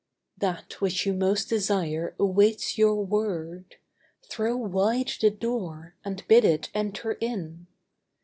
[0.35, 3.75] That which you most desire awaits your word;
[4.23, 7.67] Throw wide the door and bid it enter in.